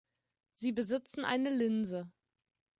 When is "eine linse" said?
1.25-2.11